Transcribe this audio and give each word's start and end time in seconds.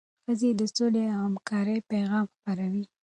ښځې 0.23 0.49
د 0.59 0.61
سولې 0.75 1.05
او 1.15 1.19
همکارۍ 1.27 1.77
پیغام 1.91 2.25
خپروي. 2.33 2.83